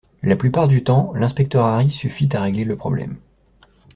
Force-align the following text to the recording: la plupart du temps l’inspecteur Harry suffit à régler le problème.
la 0.23 0.35
plupart 0.35 0.67
du 0.67 0.83
temps 0.83 1.11
l’inspecteur 1.13 1.63
Harry 1.65 1.91
suffit 1.91 2.35
à 2.35 2.41
régler 2.41 2.65
le 2.65 2.75
problème. 2.75 3.17